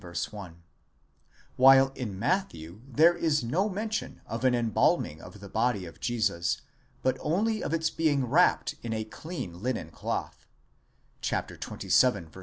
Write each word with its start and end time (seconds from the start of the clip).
1); 0.03 0.63
while 1.57 1.89
in 1.89 2.17
Matthew 2.17 2.81
there 2.87 3.15
is 3.15 3.43
no 3.43 3.69
men 3.69 3.91
tion 3.91 4.21
of 4.25 4.43
an 4.43 4.55
embalming 4.55 5.21
of 5.21 5.39
the 5.39 5.47
body 5.47 5.85
of 5.85 5.99
Jesus, 5.99 6.61
but 7.03 7.17
only 7.19 7.63
of 7.63 7.71
its 7.71 7.91
being 7.91 8.25
wrapped 8.25 8.73
in 8.81 8.93
a 8.93 9.03
clean 9.03 9.61
linen 9.61 9.91
cloth 9.91 10.47
(xxvii. 11.21 12.27